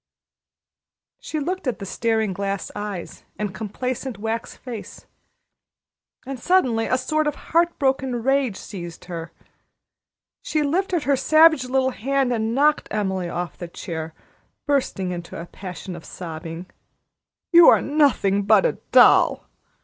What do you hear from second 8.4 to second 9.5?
seized her.